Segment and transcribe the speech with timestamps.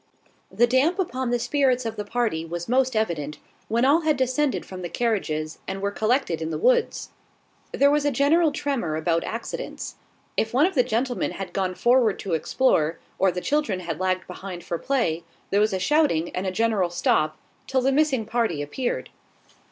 [0.51, 4.65] The damp upon the spirits of the party was most evident, when all had descended
[4.65, 7.09] from the carriages, and were collected in the woods.
[7.71, 9.97] There was a general tremor about accidents.
[10.35, 14.25] If one of the gentlemen had gone forward to explore, or the children had lagged
[14.25, 17.37] behind for play, there was a shouting, and a general stop,
[17.67, 19.11] till the missing party appeared.